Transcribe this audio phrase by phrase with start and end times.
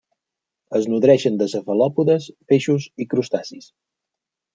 [0.77, 3.69] Es nodreixen de cefalòpodes, peixos i crustacis.